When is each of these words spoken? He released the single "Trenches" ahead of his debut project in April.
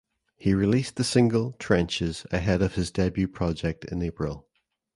He 0.35 0.55
released 0.55 0.95
the 0.95 1.03
single 1.03 1.51
"Trenches" 1.59 2.25
ahead 2.31 2.63
of 2.63 2.73
his 2.73 2.89
debut 2.89 3.27
project 3.27 3.85
in 3.85 4.01
April. 4.01 4.47